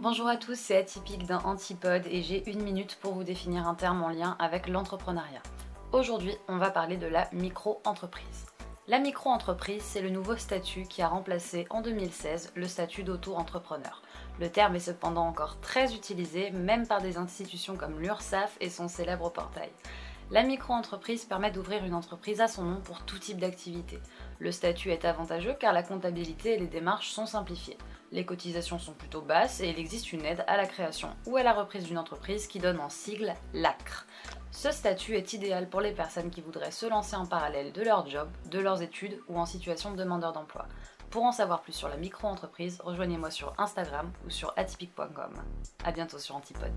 Bonjour 0.00 0.28
à 0.28 0.36
tous, 0.36 0.56
c'est 0.56 0.76
Atypique 0.76 1.26
d'un 1.26 1.40
Antipode 1.40 2.06
et 2.06 2.22
j'ai 2.22 2.48
une 2.48 2.62
minute 2.62 2.96
pour 3.00 3.14
vous 3.14 3.24
définir 3.24 3.66
un 3.66 3.74
terme 3.74 4.00
en 4.04 4.10
lien 4.10 4.36
avec 4.38 4.68
l'entrepreneuriat. 4.68 5.42
Aujourd'hui, 5.90 6.36
on 6.46 6.56
va 6.56 6.70
parler 6.70 6.96
de 6.96 7.08
la 7.08 7.28
micro-entreprise. 7.32 8.46
La 8.86 9.00
micro-entreprise, 9.00 9.82
c'est 9.82 10.00
le 10.00 10.10
nouveau 10.10 10.36
statut 10.36 10.84
qui 10.84 11.02
a 11.02 11.08
remplacé 11.08 11.66
en 11.70 11.80
2016 11.80 12.52
le 12.54 12.68
statut 12.68 13.02
d'auto-entrepreneur. 13.02 14.00
Le 14.38 14.48
terme 14.48 14.76
est 14.76 14.78
cependant 14.78 15.26
encore 15.26 15.58
très 15.60 15.92
utilisé, 15.92 16.52
même 16.52 16.86
par 16.86 17.02
des 17.02 17.16
institutions 17.16 17.76
comme 17.76 17.98
l'URSSAF 17.98 18.56
et 18.60 18.70
son 18.70 18.86
célèbre 18.86 19.32
portail. 19.32 19.70
La 20.30 20.44
micro-entreprise 20.44 21.24
permet 21.24 21.50
d'ouvrir 21.50 21.84
une 21.84 21.94
entreprise 21.94 22.40
à 22.40 22.46
son 22.46 22.62
nom 22.62 22.80
pour 22.82 23.02
tout 23.02 23.18
type 23.18 23.40
d'activité. 23.40 23.98
Le 24.38 24.52
statut 24.52 24.92
est 24.92 25.04
avantageux 25.04 25.56
car 25.58 25.72
la 25.72 25.82
comptabilité 25.82 26.54
et 26.54 26.58
les 26.58 26.68
démarches 26.68 27.10
sont 27.10 27.26
simplifiées. 27.26 27.78
Les 28.10 28.24
cotisations 28.24 28.78
sont 28.78 28.92
plutôt 28.92 29.20
basses 29.20 29.60
et 29.60 29.68
il 29.68 29.78
existe 29.78 30.12
une 30.12 30.24
aide 30.24 30.44
à 30.46 30.56
la 30.56 30.66
création 30.66 31.10
ou 31.26 31.36
à 31.36 31.42
la 31.42 31.52
reprise 31.52 31.84
d'une 31.84 31.98
entreprise 31.98 32.46
qui 32.46 32.58
donne 32.58 32.80
en 32.80 32.88
sigle 32.88 33.34
l'ACRE. 33.52 34.06
Ce 34.50 34.70
statut 34.70 35.14
est 35.14 35.34
idéal 35.34 35.68
pour 35.68 35.80
les 35.80 35.92
personnes 35.92 36.30
qui 36.30 36.40
voudraient 36.40 36.70
se 36.70 36.86
lancer 36.86 37.16
en 37.16 37.26
parallèle 37.26 37.72
de 37.72 37.82
leur 37.82 38.06
job, 38.06 38.28
de 38.50 38.58
leurs 38.58 38.82
études 38.82 39.20
ou 39.28 39.38
en 39.38 39.46
situation 39.46 39.92
de 39.92 39.96
demandeur 39.96 40.32
d'emploi. 40.32 40.66
Pour 41.10 41.24
en 41.24 41.32
savoir 41.32 41.62
plus 41.62 41.72
sur 41.72 41.88
la 41.88 41.96
micro-entreprise, 41.96 42.80
rejoignez-moi 42.82 43.30
sur 43.30 43.54
Instagram 43.58 44.10
ou 44.26 44.30
sur 44.30 44.52
atypique.com. 44.56 45.32
A 45.84 45.92
bientôt 45.92 46.18
sur 46.18 46.36
Antipode. 46.36 46.72